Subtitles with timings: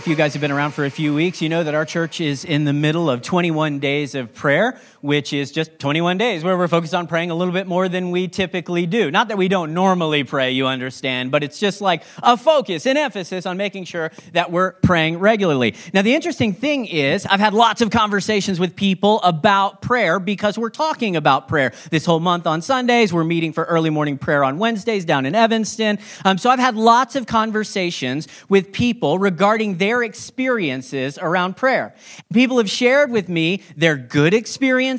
[0.00, 2.22] If you guys have been around for a few weeks, you know that our church
[2.22, 6.56] is in the middle of 21 days of prayer, which is just 21 days where
[6.56, 9.10] we're focused on praying a little bit more than we typically do.
[9.10, 12.96] Not that we don't normally pray, you understand, but it's just like a focus, an
[12.96, 15.74] emphasis on making sure that we're praying regularly.
[15.94, 20.58] Now, the interesting thing is, I've had lots of conversations with people about prayer because
[20.58, 23.12] we're talking about prayer this whole month on Sundays.
[23.12, 25.98] We're meeting for early morning prayer on Wednesdays down in Evanston.
[26.24, 31.94] Um, so I've had lots of conversations with people regarding their experiences around prayer.
[32.32, 34.89] People have shared with me their good experiences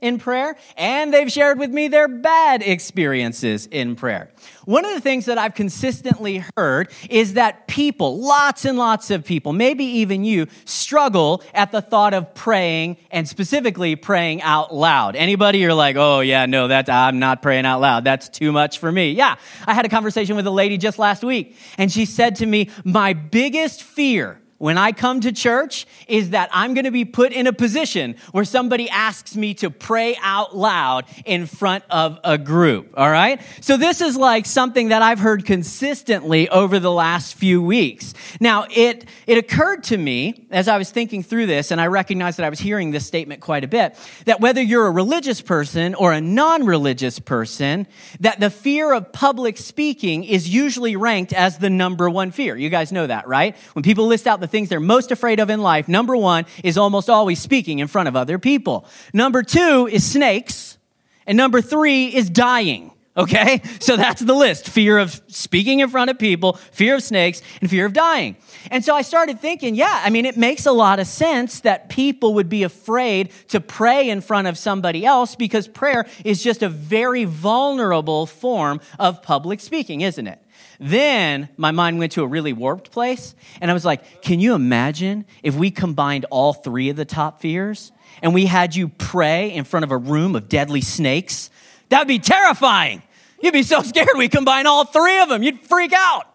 [0.00, 4.30] in prayer, and they've shared with me their bad experiences in prayer.
[4.64, 9.24] One of the things that I've consistently heard is that people, lots and lots of
[9.24, 15.16] people, maybe even you, struggle at the thought of praying and specifically praying out loud.
[15.16, 18.04] Anybody you're like, "Oh yeah, no, that I'm not praying out loud.
[18.04, 21.22] That's too much for me." Yeah, I had a conversation with a lady just last
[21.24, 26.30] week, and she said to me, "My biggest fear when I come to church is
[26.30, 30.16] that I'm going to be put in a position where somebody asks me to pray
[30.20, 32.92] out loud in front of a group.
[32.96, 33.40] All right.
[33.60, 38.14] So this is like something that I've heard consistently over the last few weeks.
[38.40, 42.38] Now it, it occurred to me as I was thinking through this, and I recognized
[42.38, 45.94] that I was hearing this statement quite a bit, that whether you're a religious person
[45.94, 47.86] or a non-religious person,
[48.20, 52.56] that the fear of public speaking is usually ranked as the number one fear.
[52.56, 53.56] You guys know that, right?
[53.74, 56.76] When people list out the things they're most afraid of in life, number one is
[56.76, 58.86] almost always speaking in front of other people.
[59.12, 60.78] Number two is snakes.
[61.26, 62.90] And number three is dying.
[63.16, 63.60] Okay?
[63.80, 67.70] So that's the list fear of speaking in front of people, fear of snakes, and
[67.70, 68.36] fear of dying.
[68.70, 71.88] And so I started thinking, yeah, I mean, it makes a lot of sense that
[71.88, 76.62] people would be afraid to pray in front of somebody else because prayer is just
[76.62, 80.38] a very vulnerable form of public speaking, isn't it?
[80.80, 84.54] Then my mind went to a really warped place, and I was like, can you
[84.54, 87.90] imagine if we combined all three of the top fears
[88.22, 91.50] and we had you pray in front of a room of deadly snakes?
[91.88, 93.02] That would be terrifying.
[93.42, 95.42] You'd be so scared we combine all three of them.
[95.42, 96.26] You'd freak out.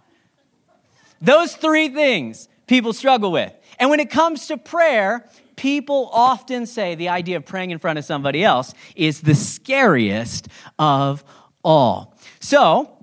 [1.22, 3.54] Those three things people struggle with.
[3.80, 8.00] And when it comes to prayer, people often say the idea of praying in front
[8.00, 11.24] of somebody else is the scariest of
[11.64, 12.18] all.
[12.40, 13.03] So,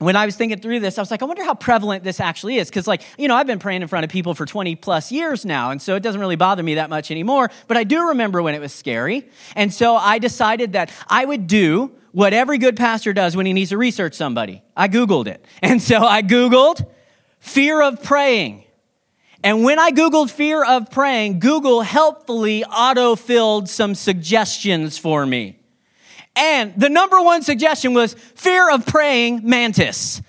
[0.00, 2.56] when I was thinking through this, I was like, I wonder how prevalent this actually
[2.56, 2.70] is.
[2.70, 5.44] Because, like, you know, I've been praying in front of people for 20 plus years
[5.44, 7.50] now, and so it doesn't really bother me that much anymore.
[7.68, 9.28] But I do remember when it was scary.
[9.54, 13.52] And so I decided that I would do what every good pastor does when he
[13.52, 14.62] needs to research somebody.
[14.74, 15.44] I Googled it.
[15.62, 16.86] And so I Googled
[17.38, 18.64] fear of praying.
[19.44, 25.59] And when I Googled fear of praying, Google helpfully auto filled some suggestions for me.
[26.36, 30.22] And the number one suggestion was fear of praying mantis.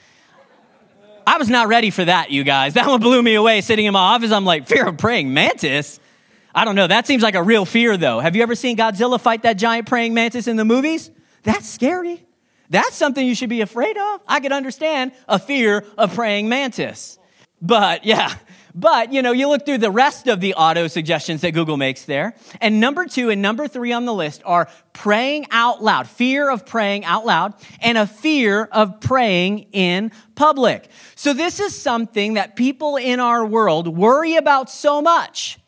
[1.26, 2.74] I was not ready for that, you guys.
[2.74, 4.32] That one blew me away sitting in my office.
[4.32, 6.00] I'm like, fear of praying mantis?
[6.54, 6.88] I don't know.
[6.88, 8.20] That seems like a real fear, though.
[8.20, 11.12] Have you ever seen Godzilla fight that giant praying mantis in the movies?
[11.44, 12.26] That's scary.
[12.70, 14.22] That's something you should be afraid of.
[14.28, 17.20] I could understand a fear of praying mantis.
[17.62, 18.34] But yeah,
[18.74, 22.06] but, you know, you look through the rest of the auto suggestions that Google makes
[22.06, 22.36] there.
[22.60, 26.66] And number two and number three on the list are praying out loud, fear of
[26.66, 30.88] praying out loud, and a fear of praying in public.
[31.16, 35.60] So this is something that people in our world worry about so much.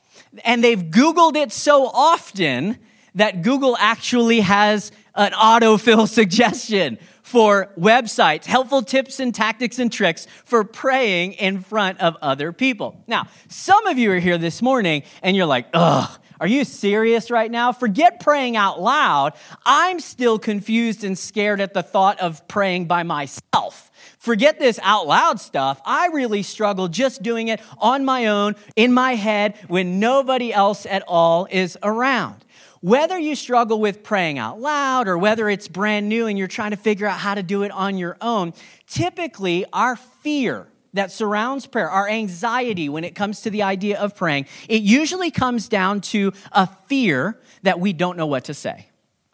[0.43, 2.77] And they've Googled it so often
[3.15, 10.27] that Google actually has an autofill suggestion for websites, helpful tips and tactics and tricks
[10.45, 13.01] for praying in front of other people.
[13.07, 17.31] Now, some of you are here this morning and you're like, ugh, are you serious
[17.31, 17.71] right now?
[17.71, 19.33] Forget praying out loud.
[19.65, 23.89] I'm still confused and scared at the thought of praying by myself.
[24.19, 25.81] Forget this out loud stuff.
[25.85, 30.85] I really struggle just doing it on my own, in my head, when nobody else
[30.85, 32.42] at all is around.
[32.83, 36.71] Whether you struggle with praying out loud or whether it's brand new and you're trying
[36.71, 38.51] to figure out how to do it on your own,
[38.87, 44.17] typically our fear that surrounds prayer, our anxiety when it comes to the idea of
[44.17, 48.89] praying, it usually comes down to a fear that we don't know what to say.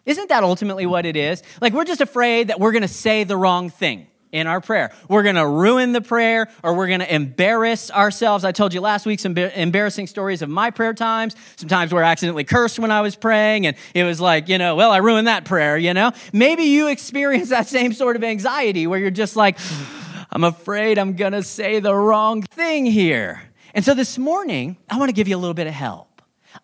[0.06, 1.42] Isn't that ultimately what it is?
[1.60, 4.92] Like we're just afraid that we're to say the wrong thing in our prayer.
[5.08, 8.44] We're going to ruin the prayer or we're going to embarrass ourselves.
[8.46, 12.12] I told you last week some embarrassing stories of my prayer times, sometimes where I
[12.12, 15.28] accidentally cursed when I was praying and it was like, you know, well, I ruined
[15.28, 16.12] that prayer, you know?
[16.34, 19.58] Maybe you experience that same sort of anxiety where you're just like,
[20.32, 23.42] I'm afraid I'm going to say the wrong thing here.
[23.74, 26.09] And so this morning, I want to give you a little bit of help.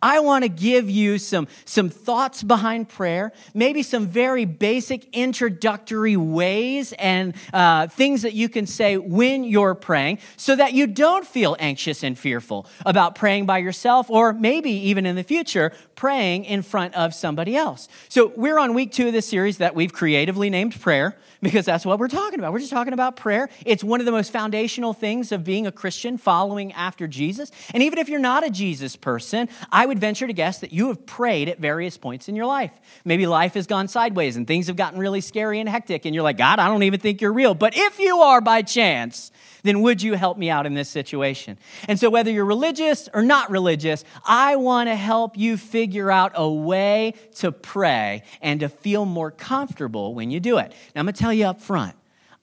[0.02, 6.18] I want to give you some, some thoughts behind prayer, maybe some very basic introductory
[6.18, 11.26] ways and uh, things that you can say when you're praying so that you don't
[11.26, 16.46] feel anxious and fearful about praying by yourself or maybe even in the future praying
[16.46, 17.88] in front of somebody else.
[18.10, 21.86] So we're on week two of this series that we've creatively named prayer because that's
[21.86, 22.52] what we're talking about.
[22.52, 23.50] We're just talking about prayer.
[23.66, 27.52] It's one of the most foundational things of being a Christian, following after Jesus.
[27.72, 30.88] And even if you're not a Jesus person, I would venture to guess that you
[30.88, 32.72] have prayed at various points in your life.
[33.06, 36.24] Maybe life has gone sideways and things have gotten really scary and hectic, and you're
[36.24, 37.54] like, God, I don't even think you're real.
[37.54, 39.32] But if you are by chance,
[39.66, 41.58] then would you help me out in this situation?
[41.88, 46.32] And so, whether you're religious or not religious, I want to help you figure out
[46.36, 50.72] a way to pray and to feel more comfortable when you do it.
[50.94, 51.96] Now, I'm going to tell you up front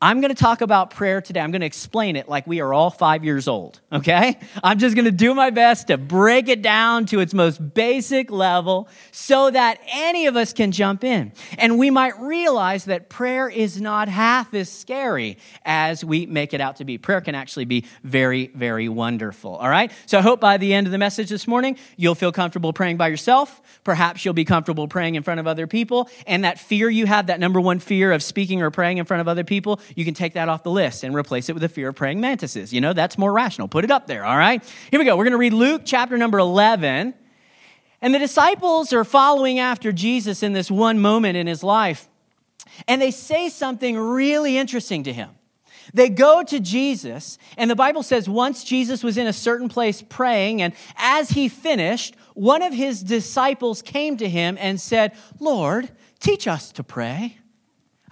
[0.03, 1.39] I'm going to talk about prayer today.
[1.39, 4.37] I'm going to explain it like we are all five years old, okay?
[4.61, 8.29] I'm just going to do my best to break it down to its most basic
[8.29, 11.31] level so that any of us can jump in.
[11.57, 16.61] And we might realize that prayer is not half as scary as we make it
[16.61, 16.99] out to be.
[16.99, 19.93] Prayer can actually be very, very wonderful, all right?
[20.07, 22.97] So I hope by the end of the message this morning, you'll feel comfortable praying
[22.97, 23.63] by yourself.
[23.85, 26.11] Perhaps you'll be comfortable praying in front of other people.
[26.27, 29.21] And that fear you have, that number one fear of speaking or praying in front
[29.21, 31.69] of other people, you can take that off the list and replace it with the
[31.69, 32.73] fear of praying mantises.
[32.73, 33.69] You know, that's more rational.
[33.69, 34.63] Put it up there, all right?
[34.91, 35.17] Here we go.
[35.17, 37.15] We're going to read Luke chapter number 11.
[38.01, 42.09] And the disciples are following after Jesus in this one moment in his life.
[42.89, 45.31] And they say something really interesting to him.
[45.95, 50.01] They go to Jesus, and the Bible says once Jesus was in a certain place
[50.01, 55.91] praying, and as he finished, one of his disciples came to him and said, Lord,
[56.19, 57.39] teach us to pray.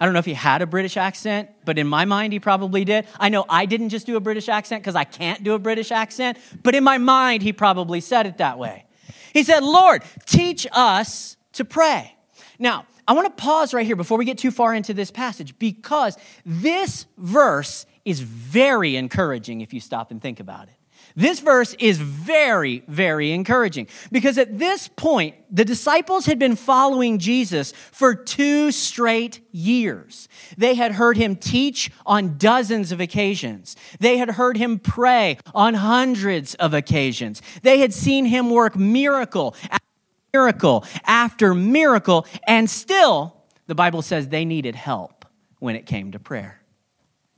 [0.01, 2.83] I don't know if he had a British accent, but in my mind, he probably
[2.83, 3.05] did.
[3.19, 5.91] I know I didn't just do a British accent because I can't do a British
[5.91, 8.85] accent, but in my mind, he probably said it that way.
[9.31, 12.15] He said, Lord, teach us to pray.
[12.57, 15.59] Now, I want to pause right here before we get too far into this passage
[15.59, 16.17] because
[16.47, 20.80] this verse is very encouraging if you stop and think about it.
[21.15, 27.19] This verse is very, very encouraging because at this point, the disciples had been following
[27.19, 30.29] Jesus for two straight years.
[30.57, 35.73] They had heard him teach on dozens of occasions, they had heard him pray on
[35.73, 39.85] hundreds of occasions, they had seen him work miracle after
[40.33, 43.35] miracle after miracle, and still,
[43.67, 45.25] the Bible says they needed help
[45.59, 46.60] when it came to prayer.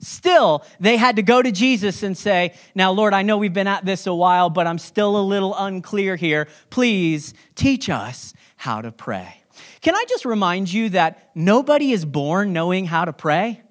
[0.04, 3.68] Still, they had to go to Jesus and say, Now, Lord, I know we've been
[3.68, 6.48] at this a while, but I'm still a little unclear here.
[6.70, 9.44] Please teach us how to pray.
[9.82, 13.62] Can I just remind you that nobody is born knowing how to pray?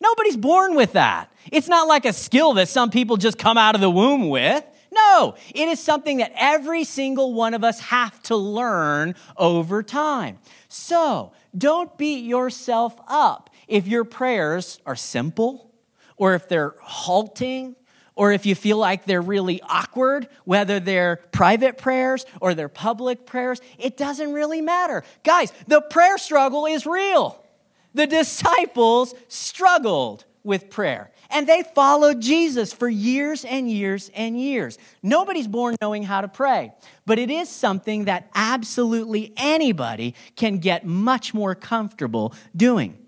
[0.00, 1.32] Nobody's born with that.
[1.50, 4.64] It's not like a skill that some people just come out of the womb with.
[4.92, 10.38] No, it is something that every single one of us have to learn over time.
[10.68, 15.70] So don't beat yourself up if your prayers are simple
[16.16, 17.76] or if they're halting
[18.16, 23.26] or if you feel like they're really awkward, whether they're private prayers or they're public
[23.26, 25.04] prayers, it doesn't really matter.
[25.22, 27.40] Guys, the prayer struggle is real.
[27.94, 31.12] The disciples struggled with prayer.
[31.30, 34.78] And they followed Jesus for years and years and years.
[35.02, 36.72] Nobody's born knowing how to pray,
[37.06, 42.98] but it is something that absolutely anybody can get much more comfortable doing.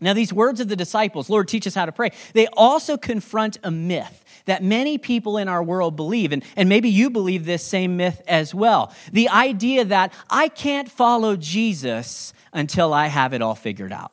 [0.00, 3.58] Now, these words of the disciples, Lord, teach us how to pray, they also confront
[3.62, 7.62] a myth that many people in our world believe, and, and maybe you believe this
[7.62, 8.92] same myth as well.
[9.12, 14.12] The idea that I can't follow Jesus until I have it all figured out.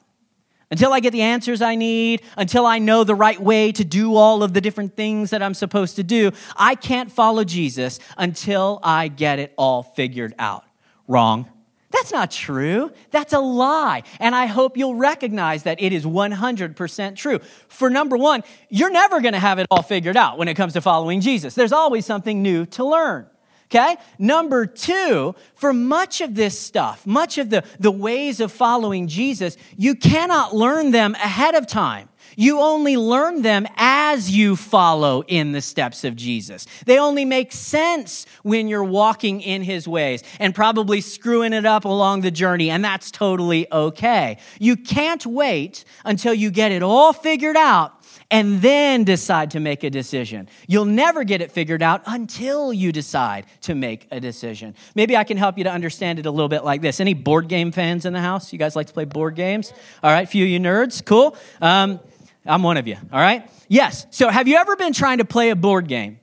[0.70, 4.15] Until I get the answers I need, until I know the right way to do
[4.15, 8.82] all of the different things that I'm supposed to do, I can't follow Jesus until
[8.84, 10.65] I get it all figured out.
[11.08, 11.50] Wrong.
[11.98, 12.92] That's not true.
[13.10, 14.04] That's a lie.
[14.20, 17.39] And I hope you'll recognize that it is 100% true.
[17.68, 20.74] For number one, you're never going to have it all figured out when it comes
[20.74, 21.56] to following Jesus.
[21.56, 23.25] There's always something new to learn.
[23.66, 23.98] Okay?
[24.20, 29.58] Number two, for much of this stuff, much of the, the ways of following Jesus,
[29.75, 32.10] you cannot learn them ahead of time.
[32.39, 36.67] You only learn them as you follow in the steps of Jesus.
[36.86, 41.84] They only make sense when you're walking in his ways and probably screwing it up
[41.84, 44.38] along the journey, and that's totally okay.
[44.60, 47.94] You can't wait until you get it all figured out
[48.29, 50.48] and then decide to make a decision.
[50.67, 54.75] You'll never get it figured out until you decide to make a decision.
[54.94, 57.00] Maybe I can help you to understand it a little bit like this.
[57.00, 58.53] Any board game fans in the house?
[58.53, 59.74] You guys like to play board games?
[60.03, 61.36] All right, few of you nerds, cool.
[61.62, 62.00] Um,
[62.48, 63.50] I'm one of you, all right?
[63.68, 64.08] Yes.
[64.12, 66.20] So, have you ever been trying to play a board game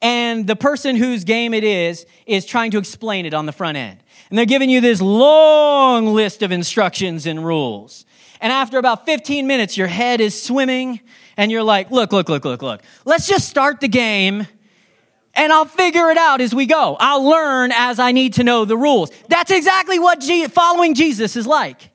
[0.00, 3.76] and the person whose game it is is trying to explain it on the front
[3.76, 4.02] end.
[4.30, 8.04] And they're giving you this long list of instructions and rules.
[8.40, 11.00] And after about 15 minutes, your head is swimming,
[11.36, 12.82] and you're like, look, look, look, look, look.
[13.04, 14.46] Let's just start the game,
[15.34, 16.96] and I'll figure it out as we go.
[17.00, 19.10] I'll learn as I need to know the rules.
[19.28, 20.22] That's exactly what
[20.52, 21.90] following Jesus is like.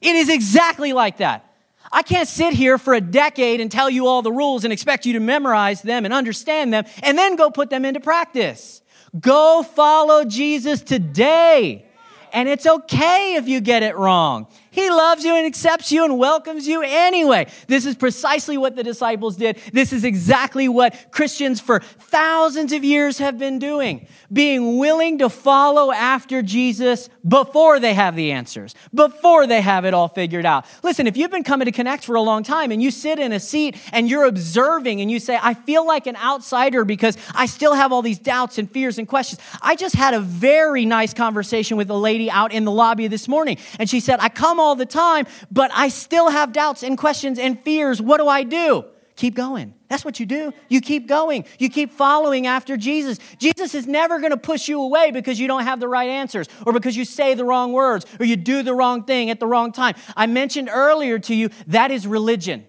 [0.00, 1.53] It is exactly like that.
[1.94, 5.06] I can't sit here for a decade and tell you all the rules and expect
[5.06, 8.82] you to memorize them and understand them and then go put them into practice.
[9.20, 11.86] Go follow Jesus today.
[12.32, 14.48] And it's okay if you get it wrong.
[14.74, 17.46] He loves you and accepts you and welcomes you anyway.
[17.68, 19.56] This is precisely what the disciples did.
[19.72, 24.08] This is exactly what Christians for thousands of years have been doing.
[24.32, 29.94] Being willing to follow after Jesus before they have the answers, before they have it
[29.94, 30.66] all figured out.
[30.82, 33.30] Listen, if you've been coming to Connect for a long time and you sit in
[33.30, 37.46] a seat and you're observing and you say, I feel like an outsider because I
[37.46, 39.40] still have all these doubts and fears and questions.
[39.62, 43.28] I just had a very nice conversation with a lady out in the lobby this
[43.28, 46.96] morning and she said, I come all the time, but I still have doubts and
[46.96, 48.00] questions and fears.
[48.00, 48.84] What do I do?
[49.16, 49.74] Keep going.
[49.88, 50.52] That's what you do.
[50.68, 51.44] You keep going.
[51.60, 53.20] You keep following after Jesus.
[53.38, 56.48] Jesus is never going to push you away because you don't have the right answers
[56.66, 59.46] or because you say the wrong words or you do the wrong thing at the
[59.46, 59.94] wrong time.
[60.16, 62.66] I mentioned earlier to you that is religion.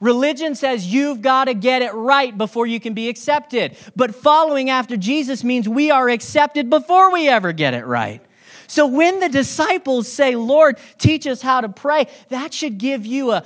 [0.00, 3.76] Religion says you've got to get it right before you can be accepted.
[3.96, 8.22] But following after Jesus means we are accepted before we ever get it right.
[8.70, 13.32] So when the disciples say, Lord, teach us how to pray, that should give you
[13.32, 13.44] a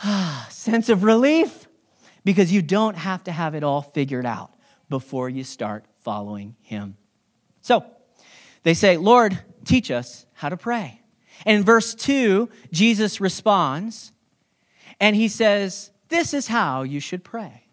[0.48, 1.66] sense of relief
[2.24, 4.54] because you don't have to have it all figured out
[4.88, 6.96] before you start following Him.
[7.62, 7.84] So
[8.62, 11.00] they say, Lord, teach us how to pray.
[11.44, 14.12] And in verse 2, Jesus responds
[15.00, 17.66] and he says, This is how you should pray.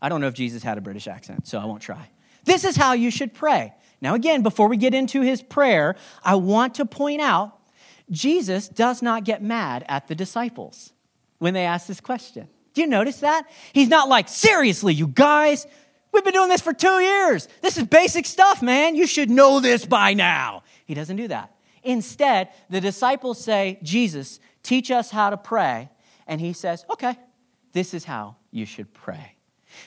[0.00, 2.10] I don't know if Jesus had a British accent, so I won't try.
[2.44, 3.74] This is how you should pray.
[4.02, 5.94] Now, again, before we get into his prayer,
[6.24, 7.58] I want to point out
[8.10, 10.92] Jesus does not get mad at the disciples
[11.38, 12.48] when they ask this question.
[12.74, 13.48] Do you notice that?
[13.72, 15.66] He's not like, seriously, you guys,
[16.10, 17.48] we've been doing this for two years.
[17.60, 18.96] This is basic stuff, man.
[18.96, 20.64] You should know this by now.
[20.84, 21.54] He doesn't do that.
[21.84, 25.90] Instead, the disciples say, Jesus, teach us how to pray.
[26.26, 27.16] And he says, okay,
[27.72, 29.31] this is how you should pray.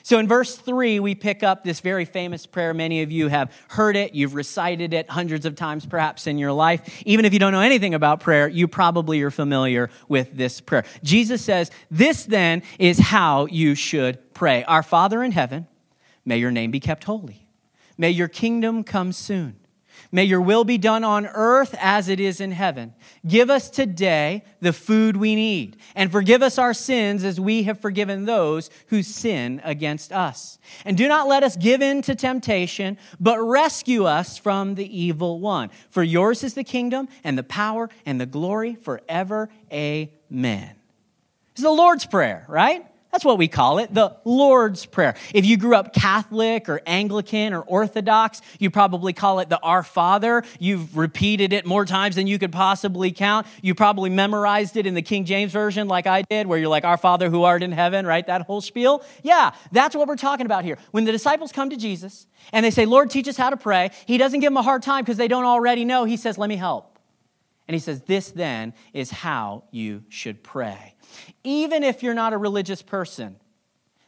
[0.02, 2.72] So in verse 3, we pick up this very famous prayer.
[2.72, 6.52] Many of you have heard it, you've recited it hundreds of times perhaps in your
[6.52, 7.02] life.
[7.04, 10.84] Even if you don't know anything about prayer, you probably are familiar with this prayer.
[11.02, 15.66] Jesus says, This then is how you should pray Our Father in heaven,
[16.24, 17.46] may your name be kept holy.
[17.98, 19.56] May your kingdom come soon.
[20.16, 22.94] May your will be done on earth as it is in heaven.
[23.26, 27.80] Give us today the food we need, and forgive us our sins as we have
[27.80, 30.58] forgiven those who sin against us.
[30.86, 35.38] And do not let us give in to temptation, but rescue us from the evil
[35.38, 35.68] one.
[35.90, 39.50] For yours is the kingdom, and the power, and the glory forever.
[39.70, 40.76] Amen.
[41.52, 42.86] It's the Lord's Prayer, right?
[43.16, 45.14] That's what we call it, the Lord's Prayer.
[45.32, 49.82] If you grew up Catholic or Anglican or Orthodox, you probably call it the Our
[49.82, 50.44] Father.
[50.58, 53.46] You've repeated it more times than you could possibly count.
[53.62, 56.84] You probably memorized it in the King James Version, like I did, where you're like,
[56.84, 58.26] Our Father who art in heaven, right?
[58.26, 59.02] That whole spiel.
[59.22, 60.76] Yeah, that's what we're talking about here.
[60.90, 63.92] When the disciples come to Jesus and they say, Lord, teach us how to pray,
[64.04, 66.04] he doesn't give them a hard time because they don't already know.
[66.04, 66.95] He says, Let me help.
[67.68, 70.94] And he says, This then is how you should pray.
[71.44, 73.36] Even if you're not a religious person,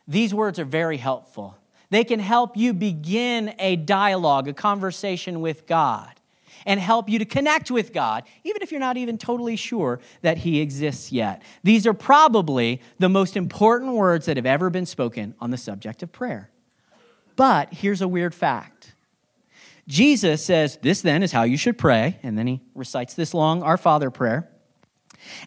[0.06, 1.56] these words are very helpful.
[1.90, 6.10] They can help you begin a dialogue, a conversation with God,
[6.66, 10.38] and help you to connect with God, even if you're not even totally sure that
[10.38, 11.42] He exists yet.
[11.62, 16.02] These are probably the most important words that have ever been spoken on the subject
[16.02, 16.50] of prayer.
[17.36, 18.94] But here's a weird fact
[19.88, 23.62] Jesus says, This then is how you should pray, and then he recites this long
[23.62, 24.48] Our Father prayer.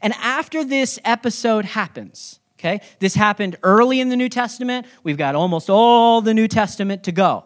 [0.02, 4.88] And after this episode happens, okay, this happened early in the New Testament.
[5.04, 7.46] We've got almost all the New Testament to go.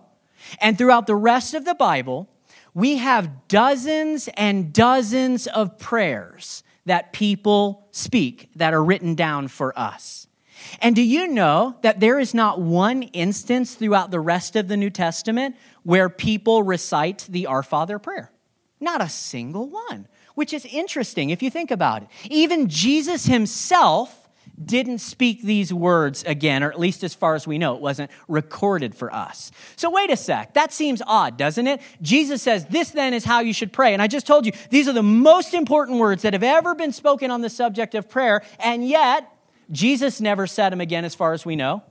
[0.60, 2.30] And throughout the rest of the Bible,
[2.74, 9.78] we have dozens and dozens of prayers that people speak that are written down for
[9.78, 10.25] us.
[10.82, 14.78] And do you know that there is not one instance throughout the rest of the
[14.78, 18.32] New Testament where people recite the Our Father prayer?
[18.80, 22.10] Not a single one which is interesting if you think about it.
[22.30, 24.22] Even Jesus himself
[24.64, 28.10] didn't speak these words again, or at least as far as we know, it wasn't
[28.30, 29.52] recorded for us.
[29.76, 30.54] So, wait a sec.
[30.54, 31.82] That seems odd, doesn't it?
[32.02, 33.92] Jesus says, This then is how you should pray.
[33.92, 36.94] And I just told you, these are the most important words that have ever been
[36.94, 39.30] spoken on the subject of prayer, and yet,
[39.72, 41.84] Jesus never said them again as far as we know.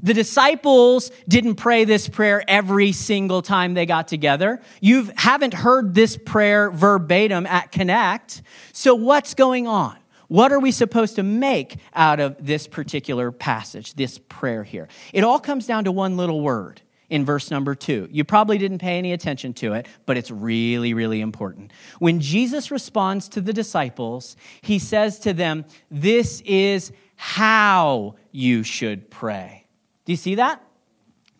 [0.00, 4.60] The disciples didn't pray this prayer every single time they got together.
[4.80, 8.42] You haven't heard this prayer verbatim at Connect.
[8.72, 9.96] So, what's going on?
[10.28, 14.88] What are we supposed to make out of this particular passage, this prayer here?
[15.12, 18.08] It all comes down to one little word in verse number two.
[18.12, 21.72] You probably didn't pay any attention to it, but it's really, really important.
[21.98, 29.10] When Jesus responds to the disciples, he says to them, This is how you should
[29.10, 29.66] pray.
[30.04, 30.62] Do you see that?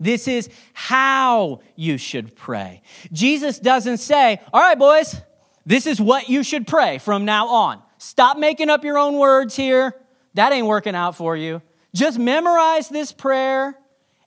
[0.00, 2.82] This is how you should pray.
[3.12, 5.20] Jesus doesn't say, All right, boys,
[5.64, 7.80] this is what you should pray from now on.
[7.99, 9.94] Stop making up your own words here.
[10.35, 11.62] That ain't working out for you.
[11.94, 13.78] Just memorize this prayer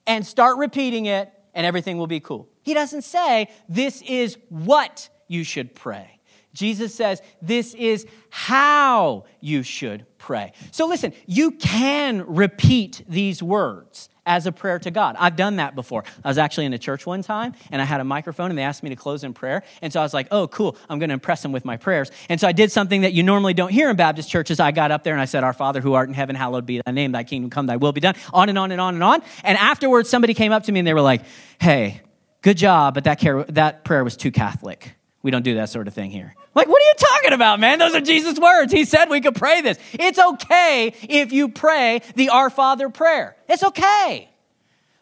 [0.06, 2.48] and start repeating it, and everything will be cool.
[2.62, 6.18] He doesn't say, This is what you should pray.
[6.54, 10.52] Jesus says, This is how you should pray.
[10.70, 15.16] So listen, you can repeat these words as a prayer to God.
[15.18, 16.04] I've done that before.
[16.24, 18.62] I was actually in a church one time and I had a microphone and they
[18.62, 19.62] asked me to close in prayer.
[19.80, 22.10] And so I was like, oh, cool, I'm going to impress them with my prayers.
[22.28, 24.60] And so I did something that you normally don't hear in Baptist churches.
[24.60, 26.80] I got up there and I said, Our Father who art in heaven, hallowed be
[26.84, 29.02] thy name, thy kingdom come, thy will be done, on and on and on and
[29.02, 29.22] on.
[29.42, 31.22] And afterwards, somebody came up to me and they were like,
[31.60, 32.00] hey,
[32.42, 34.94] good job, but that, care, that prayer was too Catholic.
[35.22, 36.34] We don't do that sort of thing here.
[36.54, 37.78] Like, what are you talking about, man?
[37.78, 38.72] Those are Jesus' words.
[38.72, 39.78] He said we could pray this.
[39.92, 43.36] It's okay if you pray the Our Father prayer.
[43.48, 44.28] It's okay.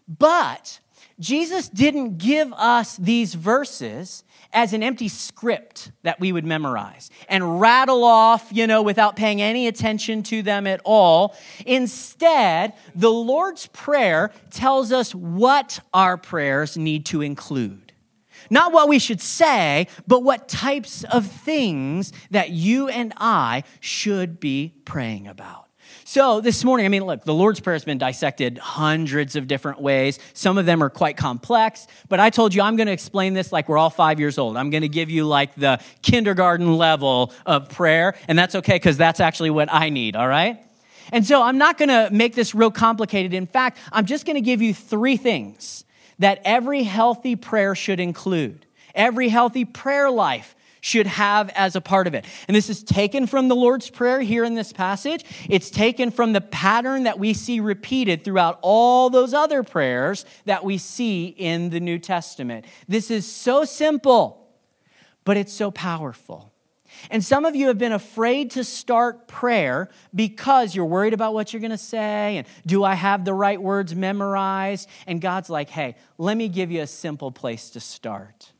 [0.06, 0.80] But
[1.18, 7.60] Jesus didn't give us these verses as an empty script that we would memorize and
[7.60, 11.36] rattle off, you know, without paying any attention to them at all.
[11.66, 17.89] Instead, the Lord's Prayer tells us what our prayers need to include.
[18.50, 24.40] Not what we should say, but what types of things that you and I should
[24.40, 25.68] be praying about.
[26.04, 29.80] So, this morning, I mean, look, the Lord's Prayer has been dissected hundreds of different
[29.80, 30.18] ways.
[30.34, 33.52] Some of them are quite complex, but I told you I'm going to explain this
[33.52, 34.56] like we're all five years old.
[34.56, 38.96] I'm going to give you like the kindergarten level of prayer, and that's okay because
[38.96, 40.58] that's actually what I need, all right?
[41.12, 43.32] And so, I'm not going to make this real complicated.
[43.32, 45.84] In fact, I'm just going to give you three things
[46.20, 48.64] that every healthy prayer should include.
[48.94, 52.24] Every healthy prayer life should have as a part of it.
[52.48, 55.24] And this is taken from the Lord's Prayer here in this passage.
[55.48, 60.64] It's taken from the pattern that we see repeated throughout all those other prayers that
[60.64, 62.64] we see in the New Testament.
[62.88, 64.48] This is so simple,
[65.24, 66.49] but it's so powerful.
[67.10, 71.52] And some of you have been afraid to start prayer because you're worried about what
[71.52, 74.88] you're going to say and do I have the right words memorized?
[75.06, 78.52] And God's like, hey, let me give you a simple place to start.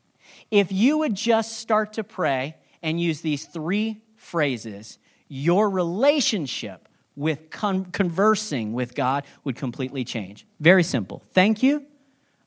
[0.49, 7.49] If you would just start to pray and use these three phrases, your relationship with
[7.49, 10.45] con- conversing with God would completely change.
[10.59, 11.21] Very simple.
[11.33, 11.85] Thank you,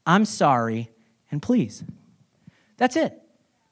[0.06, 0.90] I'm sorry,
[1.30, 1.84] and please.
[2.76, 3.20] That's it.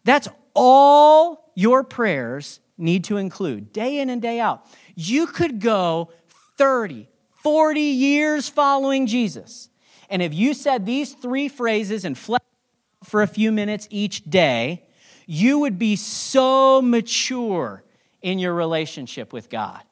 [0.05, 4.67] That's all your prayers need to include, day in and day out.
[4.95, 6.11] You could go
[6.57, 7.09] 30,
[7.43, 9.69] 40 years following Jesus.
[10.09, 14.85] And if you said these three phrases and for a few minutes each day,
[15.27, 17.83] you would be so mature
[18.21, 19.83] in your relationship with God.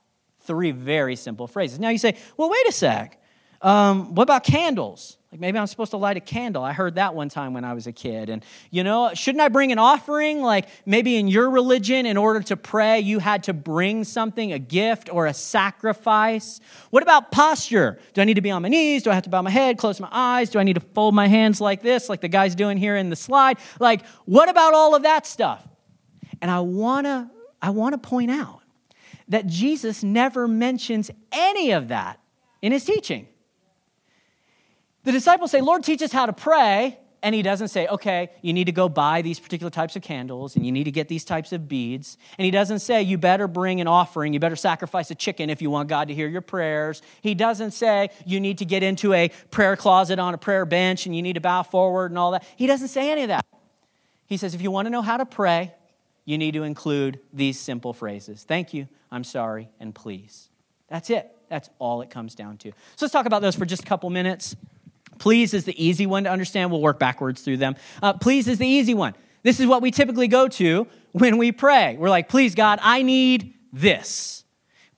[0.40, 1.78] Three very simple phrases.
[1.78, 3.20] Now you say, well, wait a sec.
[3.62, 5.16] Um, what about candles?
[5.32, 6.64] Like maybe I'm supposed to light a candle.
[6.64, 8.30] I heard that one time when I was a kid.
[8.30, 10.42] And, you know, shouldn't I bring an offering?
[10.42, 14.58] Like maybe in your religion, in order to pray, you had to bring something, a
[14.58, 16.60] gift or a sacrifice.
[16.90, 18.00] What about posture?
[18.12, 19.04] Do I need to be on my knees?
[19.04, 20.50] Do I have to bow my head, close my eyes?
[20.50, 23.08] Do I need to fold my hands like this, like the guy's doing here in
[23.08, 23.58] the slide?
[23.78, 25.64] Like, what about all of that stuff?
[26.42, 27.30] And I want to
[27.62, 28.62] I want to point out
[29.28, 32.18] that Jesus never mentions any of that
[32.62, 33.28] in his teaching.
[35.04, 36.98] The disciples say, Lord, teach us how to pray.
[37.22, 40.56] And he doesn't say, okay, you need to go buy these particular types of candles
[40.56, 42.16] and you need to get these types of beads.
[42.38, 45.60] And he doesn't say, you better bring an offering, you better sacrifice a chicken if
[45.60, 47.02] you want God to hear your prayers.
[47.20, 51.04] He doesn't say, you need to get into a prayer closet on a prayer bench
[51.04, 52.44] and you need to bow forward and all that.
[52.56, 53.44] He doesn't say any of that.
[54.26, 55.74] He says, if you want to know how to pray,
[56.24, 60.48] you need to include these simple phrases Thank you, I'm sorry, and please.
[60.88, 61.30] That's it.
[61.48, 62.70] That's all it comes down to.
[62.70, 64.56] So let's talk about those for just a couple minutes.
[65.20, 66.72] Please is the easy one to understand.
[66.72, 67.76] We'll work backwards through them.
[68.02, 69.14] Uh, please is the easy one.
[69.42, 71.96] This is what we typically go to when we pray.
[71.98, 74.44] We're like, please, God, I need this.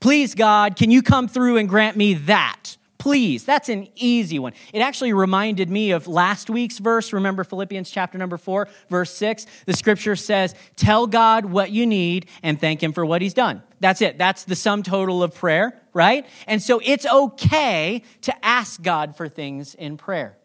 [0.01, 2.77] Please, God, can you come through and grant me that?
[2.99, 3.45] Please.
[3.45, 4.53] That's an easy one.
[4.73, 7.13] It actually reminded me of last week's verse.
[7.13, 9.45] Remember Philippians chapter number four, verse six?
[9.67, 13.65] The scripture says, Tell God what you need and thank Him for what He's done.
[13.81, 14.19] That's it.
[14.19, 15.82] That's the sum total of prayer.
[15.93, 16.27] Right?
[16.47, 20.37] And so it's okay to ask God for things in prayer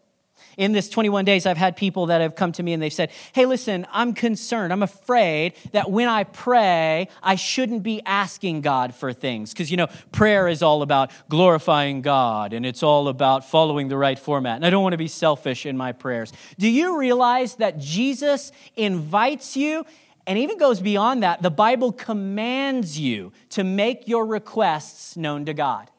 [0.58, 3.10] in this 21 days, I've had people that have come to me and they've said,
[3.32, 4.72] Hey, listen, I'm concerned.
[4.72, 9.52] I'm afraid that when I pray, I shouldn't be asking God for things.
[9.52, 13.96] Because, you know, prayer is all about glorifying God and it's all about following the
[13.96, 14.56] right format.
[14.56, 16.32] And I don't want to be selfish in my prayers.
[16.58, 19.86] Do you realize that Jesus invites you?
[20.28, 25.54] And even goes beyond that, the Bible commands you to make your requests known to
[25.54, 25.90] God.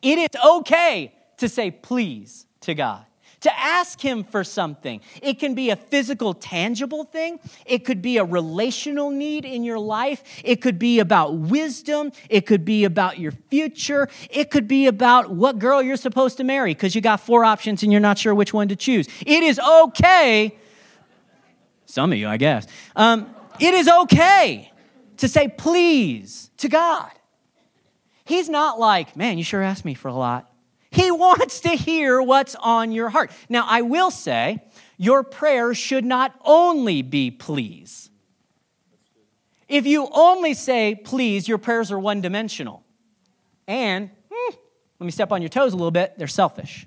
[0.00, 3.04] It is okay to say please to God
[3.40, 5.00] to ask Him for something.
[5.22, 9.78] It can be a physical, tangible thing, it could be a relational need in your
[9.78, 14.86] life, it could be about wisdom, it could be about your future, it could be
[14.86, 18.18] about what girl you're supposed to marry because you got four options and you're not
[18.18, 19.06] sure which one to choose.
[19.20, 20.56] It is okay,
[21.84, 24.72] some of you, I guess, um, it is okay
[25.18, 27.10] to say please to God.
[28.24, 30.50] He's not like, man, you sure asked me for a lot.
[30.90, 33.30] He wants to hear what's on your heart.
[33.48, 34.62] Now, I will say,
[34.98, 38.10] your prayer should not only be please.
[39.68, 42.84] If you only say please, your prayers are one dimensional.
[43.66, 44.54] And, hmm,
[45.00, 46.86] let me step on your toes a little bit, they're selfish.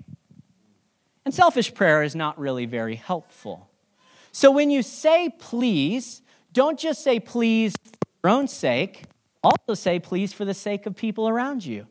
[1.24, 3.70] And selfish prayer is not really very helpful.
[4.32, 6.22] So when you say please,
[6.52, 7.74] don't just say please
[8.20, 9.04] for your own sake,
[9.42, 11.86] also say please for the sake of people around you.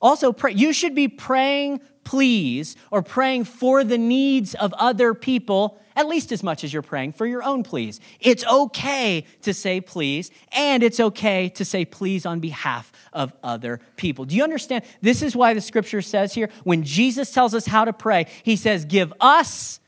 [0.00, 0.52] Also, pray.
[0.52, 6.32] You should be praying, please, or praying for the needs of other people at least
[6.32, 8.00] as much as you're praying for your own please.
[8.20, 13.80] It's okay to say please, and it's okay to say please on behalf of other
[13.96, 14.24] people.
[14.24, 14.84] Do you understand?
[15.02, 18.56] This is why the scripture says here when Jesus tells us how to pray, he
[18.56, 19.80] says, Give us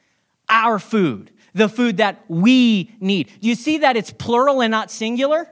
[0.51, 3.30] our food, the food that we need.
[3.40, 5.48] Do you see that it's plural and not singular?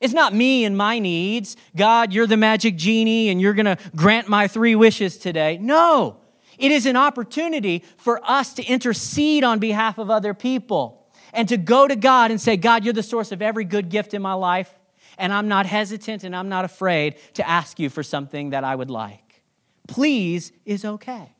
[0.00, 1.56] It's not me and my needs.
[1.74, 5.58] God, you're the magic genie and you're going to grant my three wishes today.
[5.58, 6.18] No,
[6.58, 11.56] it is an opportunity for us to intercede on behalf of other people and to
[11.56, 14.32] go to God and say, God, you're the source of every good gift in my
[14.34, 14.74] life,
[15.18, 18.74] and I'm not hesitant and I'm not afraid to ask you for something that I
[18.74, 19.42] would like.
[19.88, 21.32] Please is okay.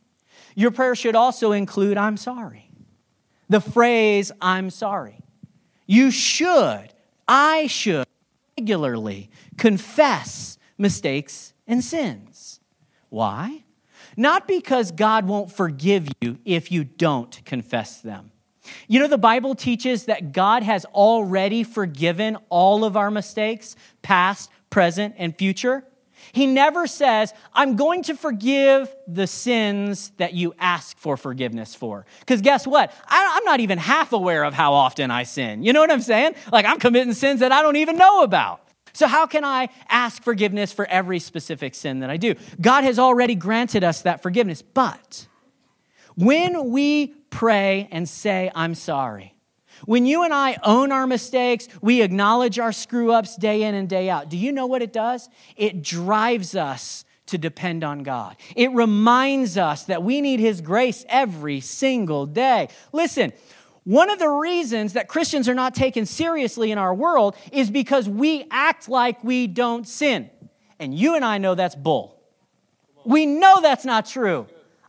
[0.54, 2.65] Your prayer should also include, I'm sorry.
[3.48, 5.20] The phrase, I'm sorry.
[5.86, 6.88] You should,
[7.28, 8.06] I should
[8.58, 12.60] regularly confess mistakes and sins.
[13.08, 13.64] Why?
[14.16, 18.32] Not because God won't forgive you if you don't confess them.
[18.88, 24.50] You know, the Bible teaches that God has already forgiven all of our mistakes, past,
[24.70, 25.84] present, and future.
[26.32, 32.06] He never says, I'm going to forgive the sins that you ask for forgiveness for.
[32.20, 32.92] Because guess what?
[33.06, 35.62] I, am not even half aware of how often I sin.
[35.62, 36.34] You know what I'm saying?
[36.52, 38.60] Like I'm committing sins that I don't even know about.
[38.92, 42.34] So, how can I ask forgiveness for every specific sin that I do?
[42.58, 44.62] God has already granted us that forgiveness.
[44.62, 45.26] But
[46.14, 49.35] when we pray and say, I'm sorry,
[49.84, 53.88] when you and I own our mistakes, we acknowledge our screw ups day in and
[53.88, 54.28] day out.
[54.28, 55.28] Do you know what it does?
[55.56, 58.36] It drives us to depend on God.
[58.54, 62.68] It reminds us that we need His grace every single day.
[62.92, 63.32] Listen,
[63.84, 68.08] one of the reasons that Christians are not taken seriously in our world is because
[68.08, 70.30] we act like we don't sin.
[70.78, 72.20] And you and I know that's bull.
[73.04, 74.46] We know that's not true.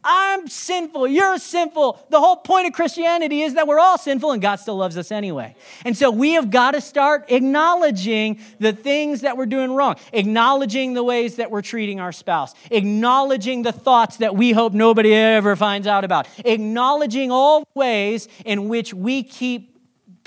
[0.10, 1.10] I'm sinful.
[1.10, 2.00] You're sinful.
[2.10, 5.12] The whole point of Christianity is that we're all sinful and God still loves us
[5.12, 5.54] anyway.
[5.84, 10.94] And so we have got to start acknowledging the things that we're doing wrong, acknowledging
[10.94, 15.58] the ways that we're treating our spouse, acknowledging the thoughts that we hope nobody ever
[15.58, 19.77] finds out about, acknowledging all ways in which we keep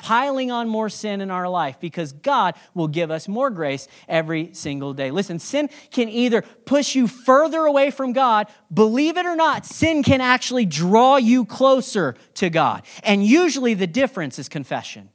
[0.01, 4.51] piling on more sin in our life because God will give us more grace every
[4.55, 5.11] single day.
[5.11, 10.03] Listen, sin can either push you further away from God, believe it or not, sin
[10.03, 12.83] can actually draw you closer to God.
[13.03, 15.11] And usually the difference is confession.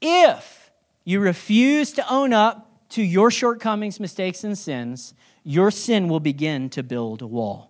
[0.00, 0.70] If
[1.04, 6.70] you refuse to own up to your shortcomings, mistakes, and sins, your sin will begin
[6.70, 7.69] to build a wall.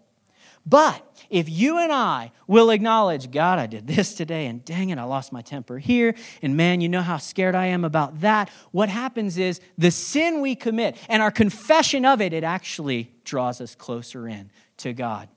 [0.67, 4.99] But if you and I will acknowledge, God, I did this today, and dang it,
[4.99, 8.51] I lost my temper here, and man, you know how scared I am about that,
[8.71, 13.61] what happens is the sin we commit and our confession of it, it actually draws
[13.61, 15.29] us closer in to God.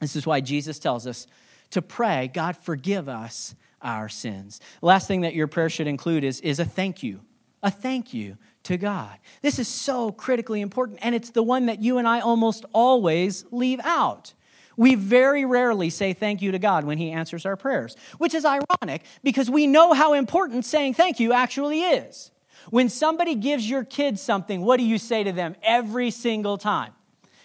[0.00, 1.26] This is why Jesus tells us
[1.70, 4.60] to pray, God, forgive us our sins.
[4.82, 7.20] Last thing that your prayer should include is, is a thank you.
[7.62, 9.18] A thank you to God.
[9.42, 13.44] This is so critically important, and it's the one that you and I almost always
[13.50, 14.34] leave out.
[14.76, 18.44] We very rarely say thank you to God when He answers our prayers, which is
[18.44, 22.30] ironic because we know how important saying thank you actually is.
[22.70, 26.92] When somebody gives your kid something, what do you say to them every single time?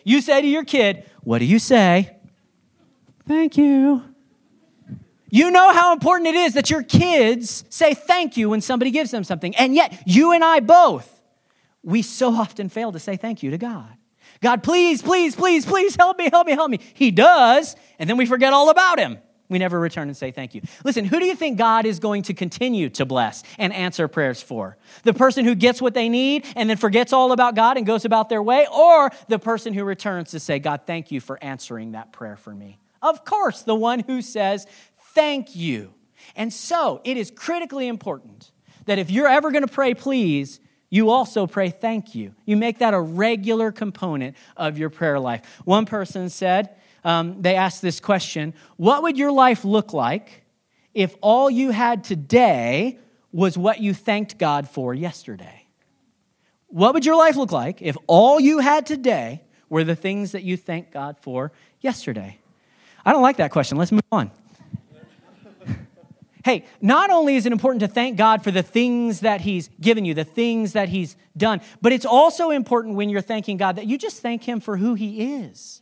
[0.04, 2.17] You say to your kid, What do you say?
[3.28, 4.04] Thank you.
[5.30, 9.12] You know how important it is that your kids say thank you when somebody gives
[9.12, 9.56] them something.
[9.56, 11.22] And yet, you and I both,
[11.84, 13.96] we so often fail to say thank you to God.
[14.41, 16.80] God, please, please, please, please help me, help me, help me.
[16.93, 19.19] He does, and then we forget all about him.
[19.49, 20.62] We never return and say thank you.
[20.86, 24.41] Listen, who do you think God is going to continue to bless and answer prayers
[24.41, 24.77] for?
[25.04, 28.06] The person who gets what they need and then forgets all about God and goes
[28.06, 31.91] about their way, or the person who returns to say, God, thank you for answering
[31.91, 32.80] that prayer for me?
[33.01, 34.65] Of course, the one who says,
[35.13, 35.93] thank you.
[36.36, 38.51] And so it is critically important
[38.86, 42.36] that if you're ever going to pray, please, you also pray thank you.
[42.45, 45.62] You make that a regular component of your prayer life.
[45.63, 46.75] One person said,
[47.06, 50.43] um, they asked this question What would your life look like
[50.93, 52.99] if all you had today
[53.32, 55.65] was what you thanked God for yesterday?
[56.67, 60.43] What would your life look like if all you had today were the things that
[60.43, 62.39] you thanked God for yesterday?
[63.06, 63.77] I don't like that question.
[63.77, 64.30] Let's move on.
[66.43, 70.06] Hey, not only is it important to thank God for the things that He's given
[70.06, 73.88] you, the things that He's done, but it's also important when you're thanking God that
[73.88, 75.82] you just thank Him for who He is.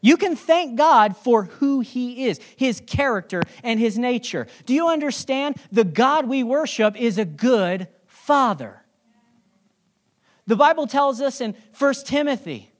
[0.00, 4.46] You can thank God for who He is, His character, and His nature.
[4.64, 5.56] Do you understand?
[5.72, 8.82] The God we worship is a good Father.
[10.46, 12.70] The Bible tells us in 1 Timothy,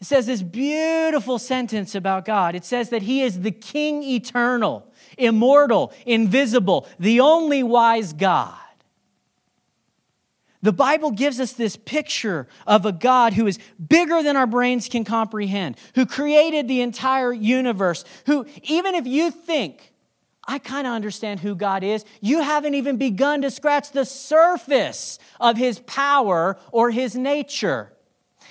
[0.00, 2.54] it says this beautiful sentence about God.
[2.54, 8.54] It says that He is the King eternal, immortal, invisible, the only wise God.
[10.62, 14.88] The Bible gives us this picture of a God who is bigger than our brains
[14.88, 19.92] can comprehend, who created the entire universe, who, even if you think,
[20.48, 25.18] I kind of understand who God is, you haven't even begun to scratch the surface
[25.40, 27.92] of his power or his nature.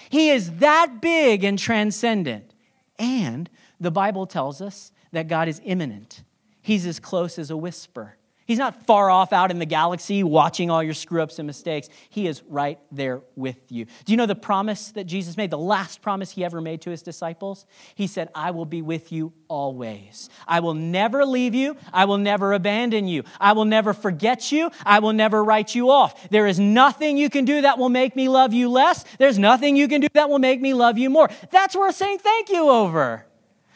[0.09, 2.53] He is that big and transcendent.
[2.99, 3.49] And
[3.79, 6.23] the Bible tells us that God is immanent,
[6.65, 8.17] he's as close as a whisper.
[8.45, 11.89] He's not far off out in the galaxy watching all your screw ups and mistakes.
[12.09, 13.85] He is right there with you.
[13.85, 16.91] Do you know the promise that Jesus made, the last promise he ever made to
[16.91, 17.65] his disciples?
[17.95, 20.29] He said, I will be with you always.
[20.47, 21.75] I will never leave you.
[21.91, 23.23] I will never abandon you.
[23.39, 24.69] I will never forget you.
[24.85, 26.29] I will never write you off.
[26.29, 29.05] There is nothing you can do that will make me love you less.
[29.17, 31.31] There's nothing you can do that will make me love you more.
[31.49, 33.25] That's worth saying thank you over.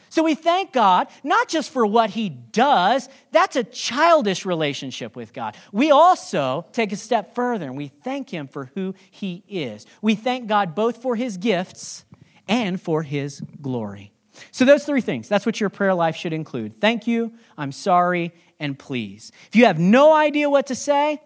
[0.09, 5.33] So we thank God not just for what He does, that's a childish relationship with
[5.33, 5.55] God.
[5.71, 9.85] We also take a step further and we thank Him for who He is.
[10.01, 12.05] We thank God both for His gifts
[12.47, 14.11] and for His glory.
[14.51, 16.79] So, those three things, that's what your prayer life should include.
[16.79, 19.31] Thank you, I'm sorry, and please.
[19.47, 21.21] If you have no idea what to say,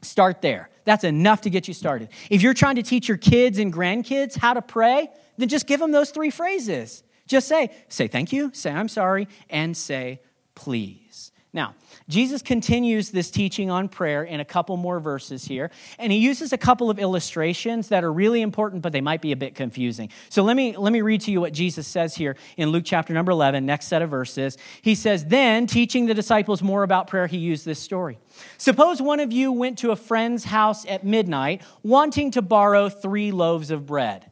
[0.00, 0.70] start there.
[0.84, 2.08] That's enough to get you started.
[2.30, 5.80] If you're trying to teach your kids and grandkids how to pray, then just give
[5.80, 7.03] them those three phrases.
[7.26, 10.20] Just say, say thank you, say I'm sorry, and say
[10.54, 11.32] please.
[11.54, 11.76] Now,
[12.08, 16.52] Jesus continues this teaching on prayer in a couple more verses here, and he uses
[16.52, 20.10] a couple of illustrations that are really important, but they might be a bit confusing.
[20.30, 23.14] So let me, let me read to you what Jesus says here in Luke chapter
[23.14, 24.58] number 11, next set of verses.
[24.82, 28.18] He says, Then, teaching the disciples more about prayer, he used this story.
[28.58, 33.30] Suppose one of you went to a friend's house at midnight wanting to borrow three
[33.30, 34.28] loaves of bread.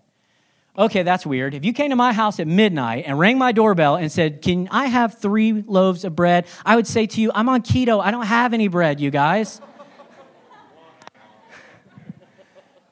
[0.76, 1.52] Okay, that's weird.
[1.52, 4.68] If you came to my house at midnight and rang my doorbell and said, Can
[4.70, 6.46] I have three loaves of bread?
[6.64, 8.02] I would say to you, I'm on keto.
[8.02, 9.61] I don't have any bread, you guys.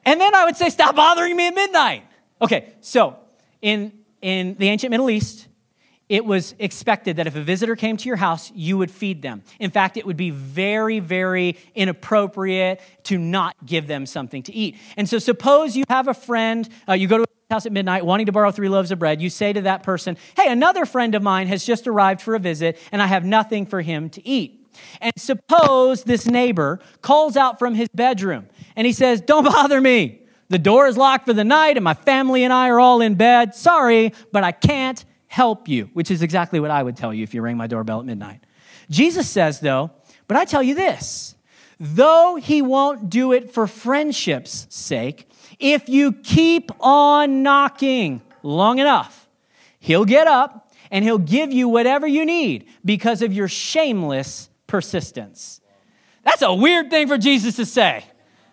[0.05, 2.03] and then I would say, Stop bothering me at midnight.
[2.39, 3.17] Okay, so
[3.63, 3.91] in,
[4.21, 5.47] in the ancient Middle East,
[6.07, 9.41] it was expected that if a visitor came to your house, you would feed them.
[9.59, 14.77] In fact, it would be very, very inappropriate to not give them something to eat.
[14.97, 18.25] And so, suppose you have a friend, uh, you go to house at midnight wanting
[18.25, 21.21] to borrow three loaves of bread, you say to that person, Hey, another friend of
[21.21, 24.57] mine has just arrived for a visit, and I have nothing for him to eat.
[25.01, 30.21] And suppose this neighbor calls out from his bedroom and he says, Don't bother me.
[30.47, 33.15] The door is locked for the night, and my family and I are all in
[33.15, 33.55] bed.
[33.55, 37.33] Sorry, but I can't help you, which is exactly what I would tell you if
[37.33, 38.41] you rang my doorbell at midnight.
[38.89, 39.91] Jesus says, though,
[40.27, 41.35] but I tell you this
[41.83, 45.27] though he won't do it for friendship's sake,
[45.61, 49.27] if you keep on knocking long enough,
[49.79, 55.61] he'll get up and he'll give you whatever you need because of your shameless persistence.
[56.23, 58.05] That's a weird thing for Jesus to say.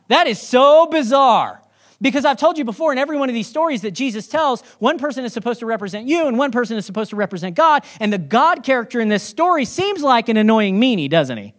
[0.08, 1.62] That is so bizarre.
[2.00, 4.98] Because I've told you before in every one of these stories that Jesus tells, one
[4.98, 7.84] person is supposed to represent you and one person is supposed to represent God.
[7.98, 11.54] And the God character in this story seems like an annoying meanie, doesn't he?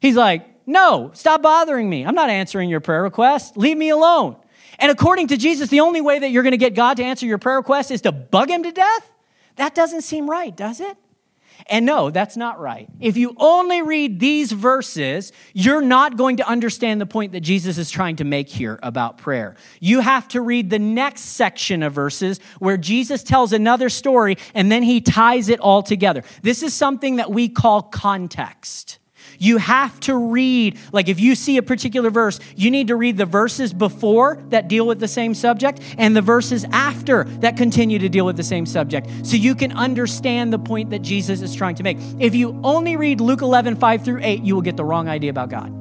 [0.00, 2.04] He's like, No, stop bothering me.
[2.04, 3.56] I'm not answering your prayer request.
[3.56, 4.36] Leave me alone.
[4.78, 7.26] And according to Jesus, the only way that you're going to get God to answer
[7.26, 9.10] your prayer request is to bug him to death?
[9.56, 10.96] That doesn't seem right, does it?
[11.68, 12.88] And no, that's not right.
[13.00, 17.78] If you only read these verses, you're not going to understand the point that Jesus
[17.78, 19.56] is trying to make here about prayer.
[19.80, 24.70] You have to read the next section of verses where Jesus tells another story and
[24.70, 26.22] then he ties it all together.
[26.42, 28.98] This is something that we call context.
[29.38, 33.16] You have to read, like if you see a particular verse, you need to read
[33.16, 37.98] the verses before that deal with the same subject and the verses after that continue
[37.98, 41.54] to deal with the same subject so you can understand the point that Jesus is
[41.54, 41.98] trying to make.
[42.18, 45.30] If you only read Luke 11, 5 through 8, you will get the wrong idea
[45.30, 45.72] about God.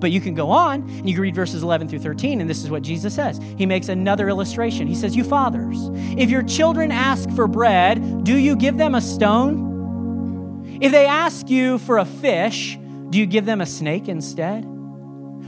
[0.00, 2.62] But you can go on and you can read verses 11 through 13, and this
[2.62, 3.40] is what Jesus says.
[3.56, 4.86] He makes another illustration.
[4.86, 5.78] He says, You fathers,
[6.18, 10.78] if your children ask for bread, do you give them a stone?
[10.80, 12.78] If they ask you for a fish,
[13.10, 14.64] do you give them a snake instead?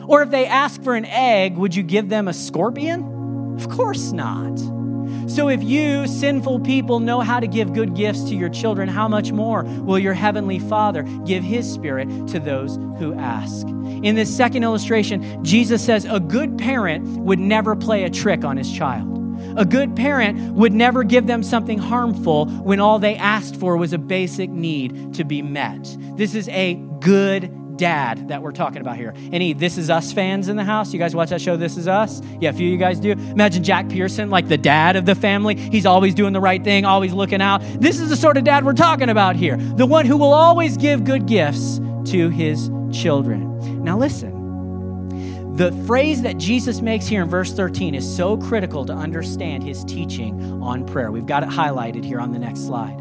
[0.06, 3.56] Or if they ask for an egg, would you give them a scorpion?
[3.56, 4.58] Of course not.
[5.28, 9.06] So, if you, sinful people, know how to give good gifts to your children, how
[9.06, 13.66] much more will your heavenly Father give his Spirit to those who ask?
[14.02, 18.56] In this second illustration, Jesus says a good parent would never play a trick on
[18.56, 19.08] his child.
[19.56, 23.92] A good parent would never give them something harmful when all they asked for was
[23.92, 25.96] a basic need to be met.
[26.16, 29.12] This is a good dad that we're talking about here.
[29.32, 30.92] Any This Is Us fans in the house?
[30.92, 32.22] You guys watch that show, This Is Us?
[32.40, 33.12] Yeah, a few of you guys do.
[33.12, 35.56] Imagine Jack Pearson, like the dad of the family.
[35.56, 37.60] He's always doing the right thing, always looking out.
[37.80, 39.56] This is the sort of dad we're talking about here.
[39.56, 43.82] The one who will always give good gifts to his children.
[43.82, 44.40] Now, listen.
[45.56, 49.84] The phrase that Jesus makes here in verse 13 is so critical to understand his
[49.84, 51.10] teaching on prayer.
[51.10, 52.98] We've got it highlighted here on the next slide.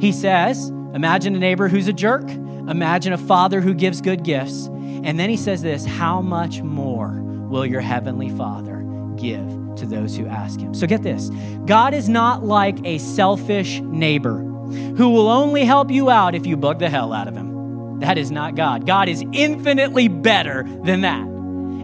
[0.00, 2.26] He says, Imagine a neighbor who's a jerk,
[2.68, 4.66] imagine a father who gives good gifts.
[4.66, 8.84] And then he says this How much more will your heavenly Father
[9.16, 10.74] give to those who ask him?
[10.74, 11.30] So get this
[11.64, 16.56] God is not like a selfish neighbor who will only help you out if you
[16.56, 18.00] bug the hell out of him.
[18.00, 18.86] That is not God.
[18.86, 21.26] God is infinitely better than that.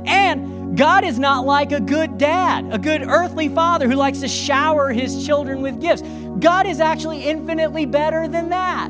[0.04, 4.28] And God is not like a good dad, a good earthly father who likes to
[4.28, 6.02] shower his children with gifts.
[6.40, 8.88] God is actually infinitely better than that.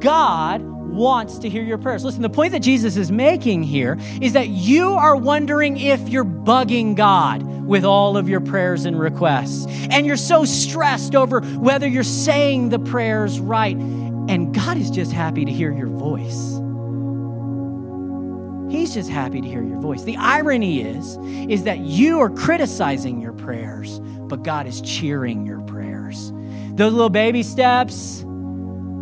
[0.00, 0.67] God
[0.98, 2.04] wants to hear your prayers.
[2.04, 6.24] Listen, the point that Jesus is making here is that you are wondering if you're
[6.24, 9.66] bugging God with all of your prayers and requests.
[9.90, 13.76] And you're so stressed over whether you're saying the prayers right.
[13.76, 16.58] And God is just happy to hear your voice.
[18.70, 20.02] He's just happy to hear your voice.
[20.02, 21.16] The irony is
[21.50, 26.32] is that you are criticizing your prayers, but God is cheering your prayers.
[26.74, 28.24] Those little baby steps,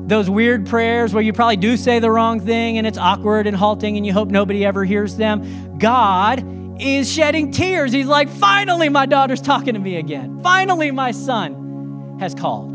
[0.06, 3.56] those weird prayers where you probably do say the wrong thing and it's awkward and
[3.56, 5.78] halting and you hope nobody ever hears them.
[5.78, 6.44] God
[6.80, 7.92] is shedding tears.
[7.92, 10.40] He's like, finally, my daughter's talking to me again.
[10.42, 12.74] Finally, my son has called.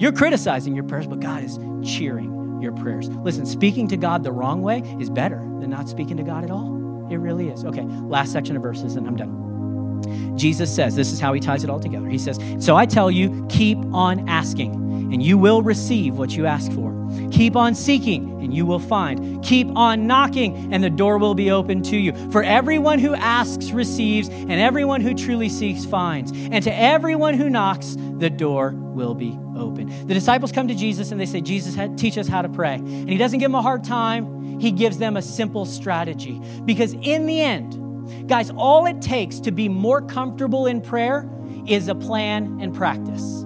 [0.00, 3.08] You're criticizing your prayers, but God is cheering your prayers.
[3.08, 6.50] Listen, speaking to God the wrong way is better than not speaking to God at
[6.50, 7.08] all.
[7.10, 7.64] It really is.
[7.64, 10.36] Okay, last section of verses, and I'm done.
[10.36, 12.08] Jesus says, this is how he ties it all together.
[12.08, 16.46] He says, So I tell you, keep on asking, and you will receive what you
[16.46, 16.92] ask for.
[17.30, 19.42] Keep on seeking, and you will find.
[19.44, 22.12] Keep on knocking, and the door will be open to you.
[22.30, 26.32] For everyone who asks receives, and everyone who truly seeks finds.
[26.32, 30.06] And to everyone who knocks, the door will be open.
[30.06, 32.74] The disciples come to Jesus and they say, Jesus, teach us how to pray.
[32.74, 36.40] And he doesn't give them a hard time, he gives them a simple strategy.
[36.64, 41.28] Because in the end, guys, all it takes to be more comfortable in prayer
[41.66, 43.44] is a plan and practice.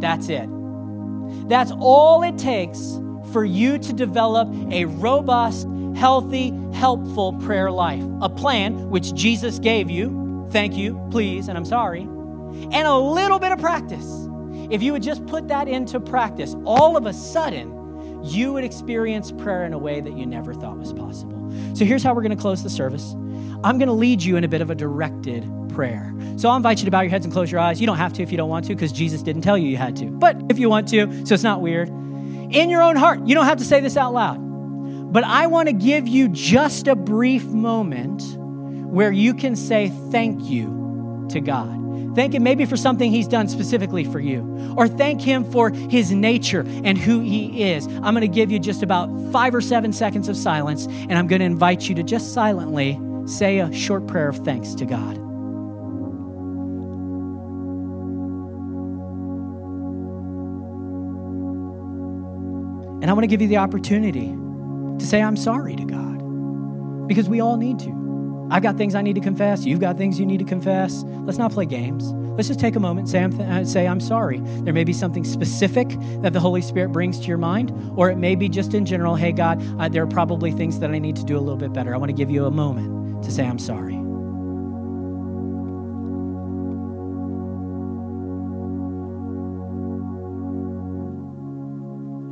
[0.00, 0.48] That's it.
[1.48, 2.98] That's all it takes
[3.32, 8.04] for you to develop a robust, healthy, helpful prayer life.
[8.22, 10.46] A plan which Jesus gave you.
[10.50, 12.02] Thank you, please, and I'm sorry.
[12.02, 14.28] And a little bit of practice.
[14.70, 17.73] If you would just put that into practice, all of a sudden,
[18.24, 21.52] you would experience prayer in a way that you never thought was possible.
[21.74, 23.12] So here's how we're going to close the service.
[23.62, 26.14] I'm going to lead you in a bit of a directed prayer.
[26.36, 27.80] So I'll invite you to bow your heads and close your eyes.
[27.80, 29.76] You don't have to if you don't want to, because Jesus didn't tell you you
[29.76, 30.06] had to.
[30.06, 33.46] But if you want to, so it's not weird, in your own heart, you don't
[33.46, 34.38] have to say this out loud.
[35.12, 40.44] But I want to give you just a brief moment where you can say thank
[40.44, 41.83] you to God.
[42.14, 46.12] Thank Him maybe for something He's done specifically for you, or thank Him for His
[46.12, 47.86] nature and who He is.
[47.86, 51.26] I'm going to give you just about five or seven seconds of silence, and I'm
[51.26, 55.16] going to invite you to just silently say a short prayer of thanks to God.
[63.02, 64.28] And I want to give you the opportunity
[64.98, 66.14] to say, I'm sorry to God.
[67.08, 68.03] because we all need to.
[68.54, 69.64] I've got things I need to confess.
[69.64, 71.02] You've got things you need to confess.
[71.04, 72.12] Let's not play games.
[72.36, 74.38] Let's just take a moment say, I'm, uh, say, I'm sorry.
[74.38, 75.88] There may be something specific
[76.22, 79.16] that the Holy Spirit brings to your mind, or it may be just in general,
[79.16, 81.72] hey, God, uh, there are probably things that I need to do a little bit
[81.72, 81.92] better.
[81.92, 83.94] I want to give you a moment to say, I'm sorry.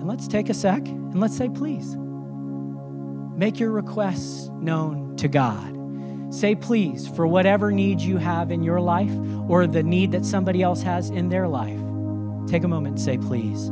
[0.03, 1.97] And let's take a sec and let's say, please.
[3.37, 5.82] Make your requests known to God.
[6.33, 9.13] Say please for whatever needs you have in your life
[9.49, 11.79] or the need that somebody else has in their life.
[12.49, 13.69] Take a moment and say please.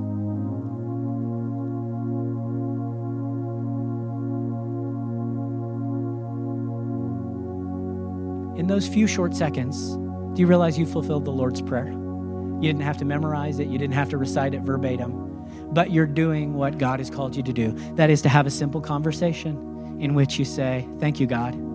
[8.58, 9.96] In those few short seconds,
[10.34, 11.88] do you realize you fulfilled the Lord's Prayer?
[11.88, 15.30] You didn't have to memorize it, you didn't have to recite it verbatim
[15.72, 17.72] but you're doing what God has called you to do.
[17.94, 21.69] That is to have a simple conversation in which you say, Thank you, God.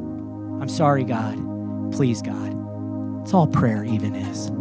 [0.62, 1.36] I'm sorry, God.
[1.92, 2.56] Please, God.
[3.22, 4.52] It's all prayer even is.